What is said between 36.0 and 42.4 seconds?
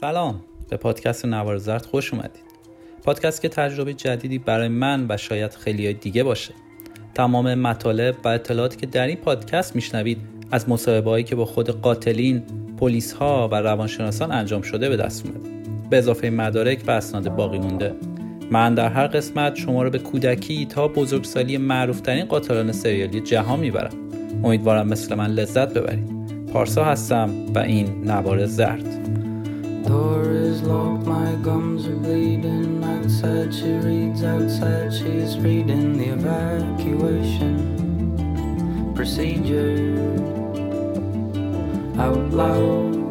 evacuation procedure out